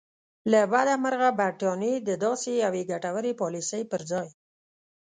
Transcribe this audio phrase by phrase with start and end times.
[0.51, 4.27] له بده مرغه برټانیې د داسې یوې ګټورې پالیسۍ پر ځای.